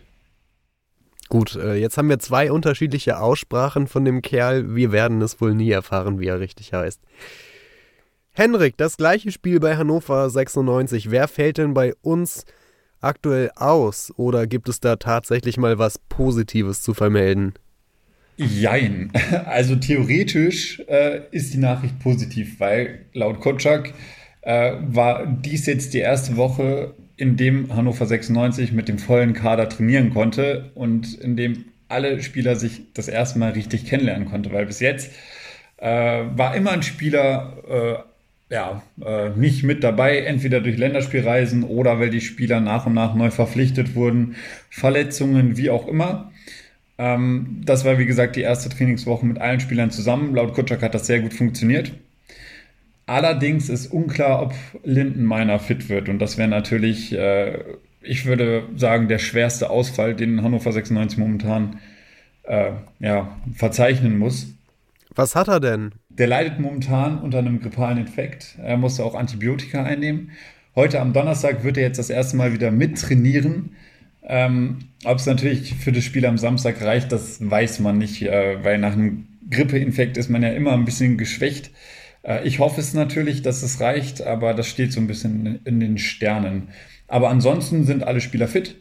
[1.30, 4.76] Gut, äh, jetzt haben wir zwei unterschiedliche Aussprachen von dem Kerl.
[4.76, 7.00] Wir werden es wohl nie erfahren, wie er richtig heißt.
[8.34, 11.12] Henrik, das gleiche Spiel bei Hannover 96.
[11.12, 12.44] Wer fällt denn bei uns
[13.00, 14.12] aktuell aus?
[14.18, 17.54] Oder gibt es da tatsächlich mal was Positives zu vermelden?
[18.38, 19.12] Jein.
[19.46, 23.94] Also theoretisch äh, ist die Nachricht positiv, weil laut Kotschak
[24.42, 29.70] äh, war dies jetzt die erste Woche, in dem Hannover 96 mit dem vollen Kader
[29.70, 34.66] trainieren konnte und in dem alle Spieler sich das erste Mal richtig kennenlernen konnte, weil
[34.66, 35.12] bis jetzt
[35.78, 35.88] äh,
[36.36, 38.04] war immer ein Spieler
[38.50, 42.94] äh, ja, äh, nicht mit dabei, entweder durch Länderspielreisen oder weil die Spieler nach und
[42.94, 44.36] nach neu verpflichtet wurden,
[44.70, 46.32] Verletzungen, wie auch immer.
[46.98, 50.34] Ähm, das war, wie gesagt, die erste Trainingswoche mit allen Spielern zusammen.
[50.36, 51.92] Laut Kutschak hat das sehr gut funktioniert.
[53.06, 54.54] Allerdings ist unklar, ob
[54.84, 56.10] Lindenmeiner fit wird.
[56.10, 57.60] Und das wäre natürlich, äh,
[58.02, 61.80] ich würde sagen, der schwerste Ausfall, den Hannover 96 momentan
[62.44, 64.48] äh, ja, verzeichnen muss.
[65.14, 65.92] Was hat er denn?
[66.10, 68.58] Der leidet momentan unter einem grippalen Infekt.
[68.62, 70.32] Er musste auch Antibiotika einnehmen.
[70.76, 73.76] Heute am Donnerstag wird er jetzt das erste Mal wieder mittrainieren.
[74.28, 78.64] Ähm, Ob es natürlich für das Spiel am Samstag reicht, das weiß man nicht, äh,
[78.64, 81.72] weil nach einem Grippeinfekt ist man ja immer ein bisschen geschwächt.
[82.24, 85.80] Äh, ich hoffe es natürlich, dass es reicht, aber das steht so ein bisschen in
[85.80, 86.70] den Sternen.
[87.08, 88.76] Aber ansonsten sind alle Spieler fit.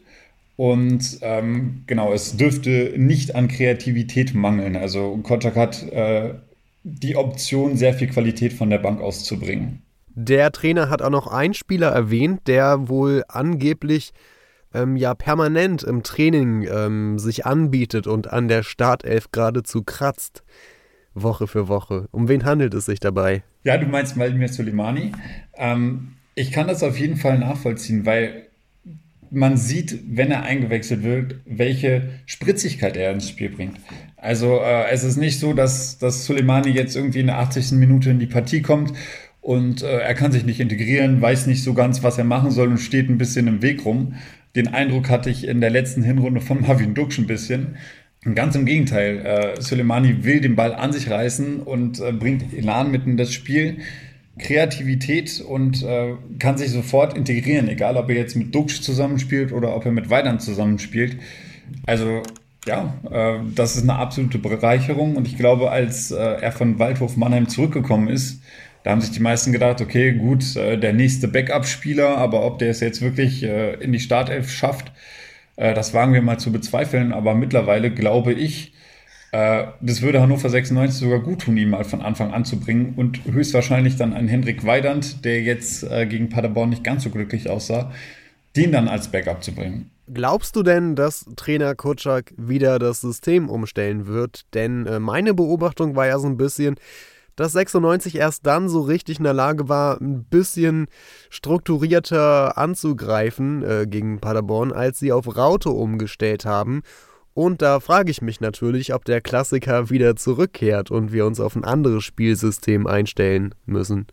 [0.57, 4.75] Und ähm, genau, es dürfte nicht an Kreativität mangeln.
[4.75, 6.33] Also Kotschak hat äh,
[6.83, 9.81] die Option, sehr viel Qualität von der Bank auszubringen.
[10.15, 14.13] Der Trainer hat auch noch einen Spieler erwähnt, der wohl angeblich
[14.75, 20.43] ähm, ja permanent im Training ähm, sich anbietet und an der Startelf geradezu kratzt.
[21.15, 22.07] Woche für Woche.
[22.11, 23.43] Um wen handelt es sich dabei?
[23.63, 25.13] Ja, du meinst Vladimir Soleimani.
[25.55, 28.47] Ähm, ich kann das auf jeden Fall nachvollziehen, weil
[29.31, 33.77] man sieht, wenn er eingewechselt wird, welche Spritzigkeit er ins Spiel bringt.
[34.17, 37.73] Also äh, es ist nicht so, dass, dass Soleimani jetzt irgendwie in der 80.
[37.73, 38.93] Minute in die Partie kommt
[39.41, 42.67] und äh, er kann sich nicht integrieren, weiß nicht so ganz, was er machen soll
[42.69, 44.15] und steht ein bisschen im Weg rum.
[44.55, 47.77] Den Eindruck hatte ich in der letzten Hinrunde von Marvin Duksch ein bisschen.
[48.33, 52.89] Ganz im Gegenteil, äh, Soleimani will den Ball an sich reißen und äh, bringt Elan
[52.89, 53.77] mitten in das Spiel.
[54.39, 59.75] Kreativität und äh, kann sich sofort integrieren, egal ob er jetzt mit Duxch zusammenspielt oder
[59.75, 61.17] ob er mit Weidern zusammenspielt.
[61.85, 62.21] Also
[62.65, 67.15] ja, äh, das ist eine absolute Bereicherung und ich glaube, als äh, er von Waldhof
[67.15, 68.41] Mannheim zurückgekommen ist,
[68.85, 72.69] da haben sich die meisten gedacht, okay, gut, äh, der nächste Backup-Spieler, aber ob der
[72.69, 74.91] es jetzt wirklich äh, in die Startelf schafft,
[75.55, 77.11] äh, das wagen wir mal zu bezweifeln.
[77.11, 78.71] Aber mittlerweile glaube ich,
[79.31, 83.19] das würde Hannover 96 sogar gut tun, ihn mal von Anfang an zu bringen und
[83.25, 87.91] höchstwahrscheinlich dann einen Hendrik Weidand, der jetzt gegen Paderborn nicht ganz so glücklich aussah,
[88.55, 89.91] den dann als Backup zu bringen.
[90.13, 94.45] Glaubst du denn, dass Trainer Kutschak wieder das System umstellen wird?
[94.53, 96.77] Denn meine Beobachtung war ja so ein bisschen,
[97.35, 100.87] dass 96 erst dann so richtig in der Lage war, ein bisschen
[101.29, 106.81] strukturierter anzugreifen äh, gegen Paderborn, als sie auf Raute umgestellt haben
[107.33, 111.55] Und da frage ich mich natürlich, ob der Klassiker wieder zurückkehrt und wir uns auf
[111.55, 114.07] ein anderes Spielsystem einstellen müssen,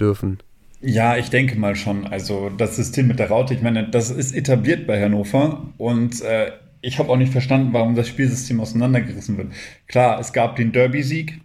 [0.00, 0.38] dürfen.
[0.80, 2.06] Ja, ich denke mal schon.
[2.06, 6.52] Also das System mit der Raute, ich meine, das ist etabliert bei Hannover und äh,
[6.80, 9.52] ich habe auch nicht verstanden, warum das Spielsystem auseinandergerissen wird.
[9.88, 11.40] Klar, es gab den Derby-Sieg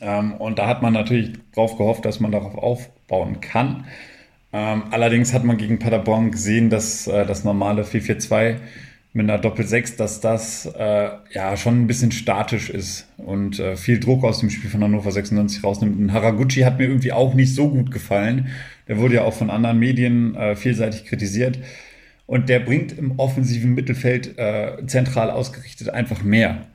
[0.00, 3.84] und da hat man natürlich drauf gehofft, dass man darauf aufbauen kann.
[4.52, 8.56] Ähm, allerdings hat man gegen Paderborn gesehen, dass äh, das normale 4-4-2
[9.12, 13.98] mit einer Doppel-6, dass das äh, ja schon ein bisschen statisch ist und äh, viel
[13.98, 15.98] Druck aus dem Spiel von Hannover 96 rausnimmt.
[15.98, 18.48] Und Haraguchi hat mir irgendwie auch nicht so gut gefallen.
[18.88, 21.58] Der wurde ja auch von anderen Medien äh, vielseitig kritisiert.
[22.26, 26.66] Und der bringt im offensiven Mittelfeld äh, zentral ausgerichtet einfach mehr.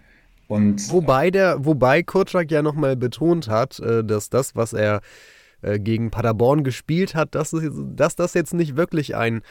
[0.51, 4.99] Und, wobei der, wobei Kurczak ja nochmal betont hat, äh, dass das, was er
[5.61, 7.55] äh, gegen Paderborn gespielt hat, dass,
[7.95, 9.41] dass das jetzt nicht wirklich ein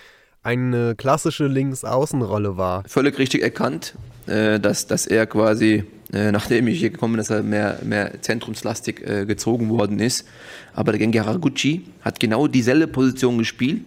[0.43, 2.83] eine klassische Linksaußenrolle war.
[2.87, 3.95] Völlig richtig erkannt,
[4.27, 9.05] äh, dass, dass er quasi, nachdem ich hier gekommen bin, dass er mehr, mehr zentrumslastig
[9.27, 10.27] gezogen worden ist.
[10.75, 13.83] Aber der Haraguchi hat genau dieselbe Position gespielt,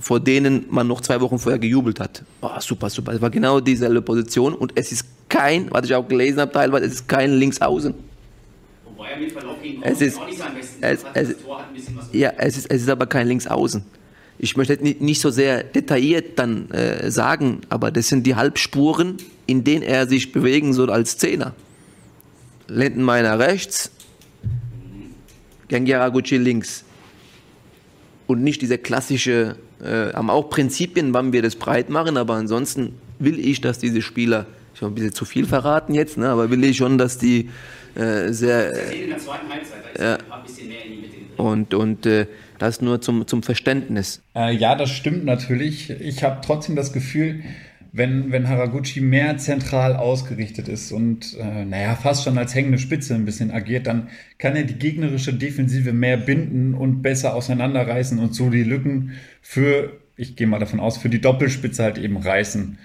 [0.00, 2.24] vor denen man noch zwei Wochen vorher gejubelt hat.
[2.40, 3.12] Oh, super, super.
[3.12, 6.86] Es war genau dieselbe Position und es ist kein, was ich auch gelesen habe teilweise,
[6.86, 7.94] es ist kein Linksaußen.
[8.84, 11.58] Wobei er mit Verlauf gegen es ist, auch nicht sein Bestes es, es, das Tor
[11.58, 13.84] hat ein bisschen was Ja, es ist, es ist aber kein Linksaußen
[14.38, 19.64] ich möchte nicht so sehr detailliert dann äh, sagen, aber das sind die Halbspuren, in
[19.64, 21.54] denen er sich bewegen soll als Zehner.
[22.68, 23.90] Lendenmeiner rechts,
[25.66, 26.84] Gengyaraguchi links.
[28.28, 32.94] Und nicht diese klassische, äh, haben auch Prinzipien, wann wir das breit machen, aber ansonsten
[33.18, 34.46] will ich, dass diese Spieler,
[34.78, 37.50] ich habe ein bisschen zu viel verraten jetzt, ne, aber will ich schon, dass die
[37.96, 38.72] äh, sehr.
[38.72, 41.14] Äh, in der zweiten Halbzeit, da ist ein bisschen mehr in die Mitte.
[41.36, 42.26] Und, und äh,
[42.58, 44.22] das nur zum, zum Verständnis.
[44.36, 45.90] Äh, ja, das stimmt natürlich.
[45.90, 47.42] Ich habe trotzdem das Gefühl,
[47.90, 53.16] wenn, wenn Haraguchi mehr zentral ausgerichtet ist und, äh, naja, fast schon als hängende Spitze
[53.16, 58.32] ein bisschen agiert, dann kann er die gegnerische Defensive mehr binden und besser auseinanderreißen und
[58.32, 62.78] so die Lücken für, ich gehe mal davon aus, für die Doppelspitze halt eben reißen.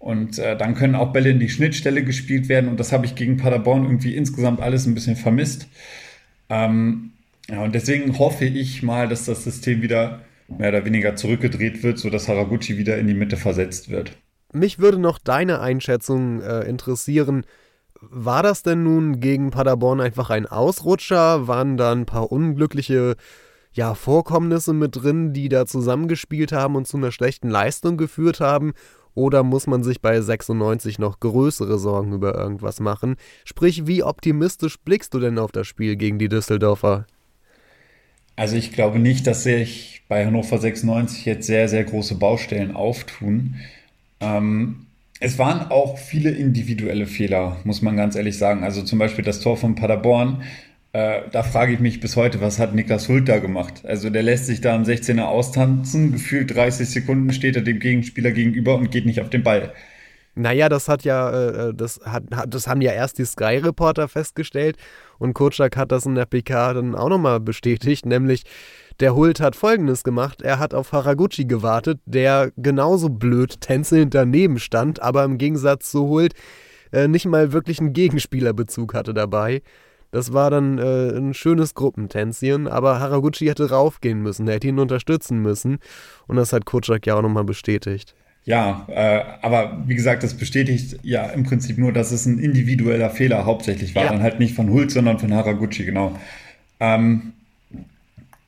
[0.00, 3.14] Und äh, dann können auch Bälle in die Schnittstelle gespielt werden und das habe ich
[3.14, 5.68] gegen Paderborn irgendwie insgesamt alles ein bisschen vermisst.
[6.48, 7.12] Ähm,
[7.50, 11.98] ja, und deswegen hoffe ich mal, dass das System wieder mehr oder weniger zurückgedreht wird,
[11.98, 14.16] sodass Haraguchi wieder in die Mitte versetzt wird.
[14.54, 17.44] Mich würde noch deine Einschätzung äh, interessieren.
[18.00, 21.46] War das denn nun gegen Paderborn einfach ein Ausrutscher?
[21.46, 23.16] Waren da ein paar unglückliche
[23.72, 28.72] ja, Vorkommnisse mit drin, die da zusammengespielt haben und zu einer schlechten Leistung geführt haben?
[29.14, 33.16] Oder muss man sich bei 96 noch größere Sorgen über irgendwas machen?
[33.44, 37.06] Sprich, wie optimistisch blickst du denn auf das Spiel gegen die Düsseldorfer?
[38.36, 43.56] Also ich glaube nicht, dass sich bei Hannover 96 jetzt sehr, sehr große Baustellen auftun.
[44.20, 44.86] Ähm,
[45.20, 48.64] es waren auch viele individuelle Fehler, muss man ganz ehrlich sagen.
[48.64, 50.42] Also zum Beispiel das Tor von Paderborn.
[50.92, 53.82] Äh, da frage ich mich bis heute, was hat Niklas Hult da gemacht?
[53.84, 58.32] Also der lässt sich da am 16er austanzen, gefühlt 30 Sekunden steht er dem Gegenspieler
[58.32, 59.72] gegenüber und geht nicht auf den Ball.
[60.34, 64.76] Naja, das hat ja, äh, äh, das, hat, das haben ja erst die Sky-Reporter festgestellt
[65.18, 68.44] und Kutschak hat das in der PK dann auch nochmal bestätigt, nämlich
[68.98, 74.58] der Hult hat folgendes gemacht, er hat auf Haraguchi gewartet, der genauso blöd tänzelnd daneben
[74.58, 76.34] stand, aber im Gegensatz zu Hult
[76.92, 79.62] äh, nicht mal wirklich einen Gegenspielerbezug hatte dabei.
[80.10, 84.78] Das war dann äh, ein schönes Gruppentänzchen, aber Haraguchi hätte raufgehen müssen, er hätte ihn
[84.78, 85.78] unterstützen müssen
[86.26, 88.14] und das hat Kutschak ja auch nochmal bestätigt.
[88.44, 93.10] Ja, äh, aber wie gesagt, das bestätigt ja im Prinzip nur, dass es ein individueller
[93.10, 94.04] Fehler hauptsächlich war.
[94.04, 94.10] Ja.
[94.10, 96.18] Dann halt nicht von Hult, sondern von Haraguchi, genau.
[96.80, 97.34] Ähm,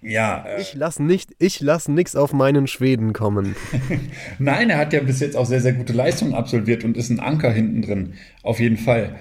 [0.00, 0.44] ja.
[0.46, 3.54] Äh, ich lasse nicht, ich lasse nichts auf meinen Schweden kommen.
[4.38, 7.20] Nein, er hat ja bis jetzt auch sehr, sehr gute Leistungen absolviert und ist ein
[7.20, 8.14] Anker hinten drin.
[8.42, 9.14] Auf jeden Fall.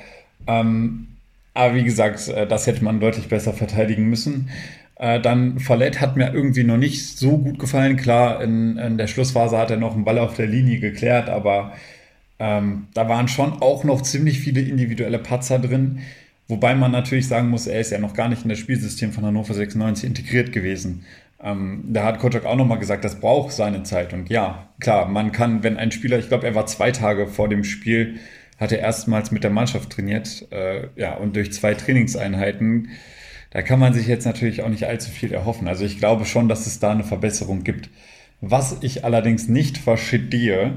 [0.47, 1.07] Ähm,
[1.53, 4.49] aber wie gesagt, äh, das hätte man deutlich besser verteidigen müssen.
[4.95, 7.97] Äh, dann Fallett hat mir irgendwie noch nicht so gut gefallen.
[7.97, 11.73] Klar, in, in der Schlussphase hat er noch einen Ball auf der Linie geklärt, aber
[12.39, 15.99] ähm, da waren schon auch noch ziemlich viele individuelle Patzer drin.
[16.47, 19.25] Wobei man natürlich sagen muss, er ist ja noch gar nicht in das Spielsystem von
[19.25, 21.05] Hannover 96 integriert gewesen.
[21.43, 24.13] Ähm, da hat Kotschak auch nochmal gesagt, das braucht seine Zeit.
[24.13, 27.49] Und ja, klar, man kann, wenn ein Spieler, ich glaube, er war zwei Tage vor
[27.49, 28.19] dem Spiel,
[28.61, 32.87] hat er erstmals mit der Mannschaft trainiert, äh, ja, und durch zwei Trainingseinheiten
[33.51, 35.67] da kann man sich jetzt natürlich auch nicht allzu viel erhoffen.
[35.67, 37.89] Also ich glaube schon, dass es da eine Verbesserung gibt.
[38.39, 40.73] Was ich allerdings nicht verstehe,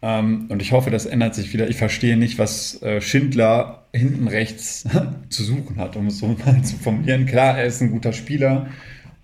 [0.00, 4.26] ähm, und ich hoffe, das ändert sich wieder, ich verstehe nicht, was äh, Schindler hinten
[4.26, 4.88] rechts
[5.28, 7.26] zu suchen hat, um es so mal zu formulieren.
[7.26, 8.68] Klar, er ist ein guter Spieler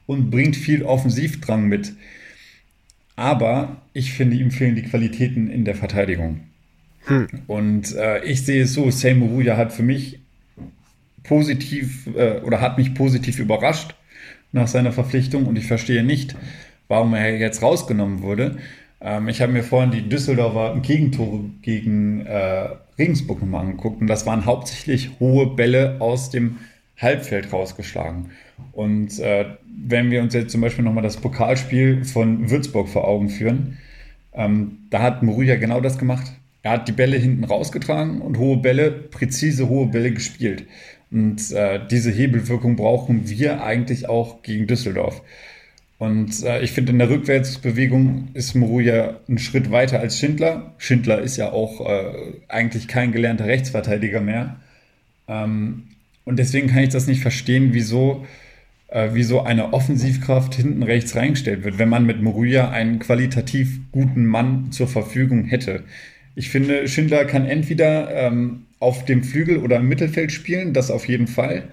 [0.07, 1.95] und bringt viel Offensivdrang mit.
[3.17, 6.41] Aber ich finde, ihm fehlen die Qualitäten in der Verteidigung.
[7.07, 7.29] Hm.
[7.47, 10.21] Und äh, ich sehe es so, Sam Muruya hat für mich
[11.23, 13.95] positiv äh, oder hat mich positiv überrascht
[14.53, 16.37] nach seiner Verpflichtung und ich verstehe nicht,
[16.89, 18.57] warum er jetzt rausgenommen wurde.
[19.01, 24.27] Ähm, ich habe mir vorhin die Düsseldorfer Gegentore gegen äh, Regensburg nochmal angeguckt und das
[24.27, 26.59] waren hauptsächlich hohe Bälle aus dem
[26.97, 28.31] Halbfeld rausgeschlagen.
[28.73, 33.29] Und äh, wenn wir uns jetzt zum Beispiel nochmal das Pokalspiel von Würzburg vor Augen
[33.29, 33.79] führen,
[34.33, 36.33] ähm, da hat Moruja genau das gemacht.
[36.65, 40.67] Er hat die Bälle hinten rausgetragen und hohe Bälle, präzise hohe Bälle gespielt.
[41.11, 45.23] Und äh, diese Hebelwirkung brauchen wir eigentlich auch gegen Düsseldorf.
[45.99, 50.75] Und äh, ich finde, in der Rückwärtsbewegung ist Moruja einen Schritt weiter als Schindler.
[50.79, 54.57] Schindler ist ja auch äh, eigentlich kein gelernter Rechtsverteidiger mehr.
[55.29, 55.85] Ähm,
[56.25, 58.25] und deswegen kann ich das nicht verstehen, wieso,
[58.89, 64.25] äh, wieso eine Offensivkraft hinten rechts reingestellt wird, wenn man mit Moruja einen qualitativ guten
[64.25, 65.85] Mann zur Verfügung hätte.
[66.35, 71.07] Ich finde, Schindler kann entweder ähm, auf dem Flügel oder im Mittelfeld spielen, das auf
[71.07, 71.69] jeden Fall.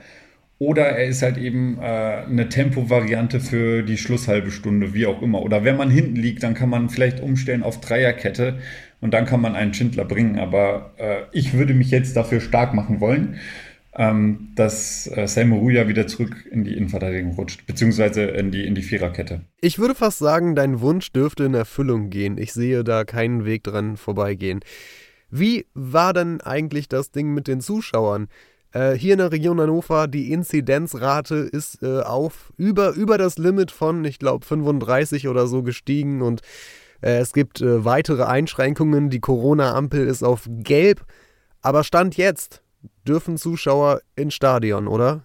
[0.60, 5.42] Oder er ist halt eben äh, eine Tempo-Variante für die Schlusshalbe Stunde, wie auch immer.
[5.42, 8.60] Oder wenn man hinten liegt, dann kann man vielleicht umstellen auf Dreierkette
[9.00, 10.38] und dann kann man einen Schindler bringen.
[10.38, 13.38] Aber äh, ich würde mich jetzt dafür stark machen wollen,
[13.94, 18.76] ähm, dass äh, Sam Ruja wieder zurück in die Innenverteidigung rutscht, beziehungsweise in die, in
[18.76, 19.42] die Viererkette.
[19.60, 22.38] Ich würde fast sagen, dein Wunsch dürfte in Erfüllung gehen.
[22.38, 24.62] Ich sehe da keinen Weg dran vorbeigehen.
[25.30, 28.28] Wie war denn eigentlich das Ding mit den Zuschauern?
[28.74, 33.72] Äh, hier in der Region Hannover, die Inzidenzrate ist äh, auf über, über das Limit
[33.72, 36.42] von, ich glaube, 35 oder so gestiegen und
[37.02, 39.10] äh, es gibt äh, weitere Einschränkungen.
[39.10, 41.06] Die Corona-Ampel ist auf gelb.
[41.62, 42.62] Aber Stand jetzt
[43.08, 45.22] dürfen Zuschauer ins Stadion, oder?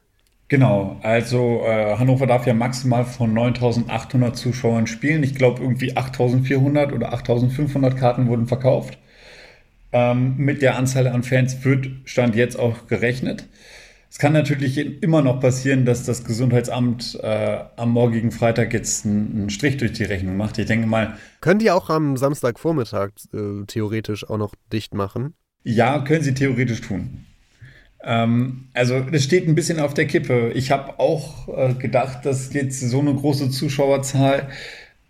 [0.49, 5.25] Genau, also äh, Hannover darf ja maximal von 9.800 Zuschauern spielen.
[5.25, 8.99] Ich glaube, irgendwie 8.400 oder 8.500 Karten wurden verkauft.
[9.93, 13.47] Ähm, mit der Anzahl an Fans wird Stand jetzt auch gerechnet.
[14.09, 19.51] Es kann natürlich immer noch passieren, dass das Gesundheitsamt äh, am morgigen Freitag jetzt einen,
[19.51, 20.59] Strich durch die Rechnung macht.
[20.59, 21.19] Ich denke mal.
[21.41, 25.35] Könnt ihr auch am Samstagvormittag äh, theoretisch auch noch dicht machen?
[25.65, 27.26] Ja, können sie theoretisch tun.
[28.07, 30.53] Ähm, also, das steht ein bisschen auf der Kippe.
[30.55, 34.49] Ich habe auch äh, gedacht, dass jetzt so eine große Zuschauerzahl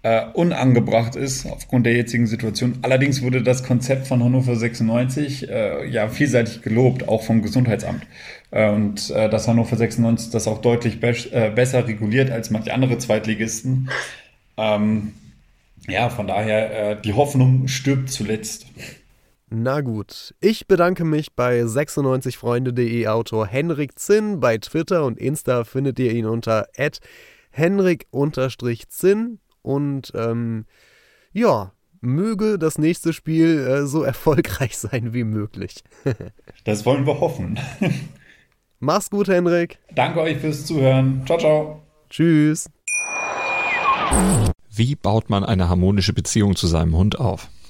[0.06, 2.78] äh, unangebracht ist aufgrund der jetzigen Situation.
[2.82, 8.06] Allerdings wurde das Konzept von Hannover 96 äh, ja vielseitig gelobt, auch vom Gesundheitsamt.
[8.52, 12.72] Äh, und äh, dass Hannover 96 das auch deutlich be äh, besser reguliert als manche
[12.72, 13.90] andere Zweitligisten.
[14.56, 15.12] Ähm,
[15.88, 18.66] ja, von daher, die Hoffnung stirbt zuletzt.
[19.48, 24.40] Na gut, ich bedanke mich bei 96freunde.de Autor Henrik Zinn.
[24.40, 26.66] Bei Twitter und Insta findet ihr ihn unter
[27.50, 29.38] henrik-zinn.
[29.62, 30.66] Und ähm,
[31.32, 35.84] ja, möge das nächste Spiel äh, so erfolgreich sein wie möglich.
[36.64, 37.56] das wollen wir hoffen.
[38.80, 39.78] Mach's gut, Henrik.
[39.94, 41.22] Danke euch fürs Zuhören.
[41.24, 41.82] Ciao, ciao.
[42.10, 42.68] Tschüss.
[44.70, 47.48] Wie baut man eine harmonische Beziehung zu seinem Hund auf?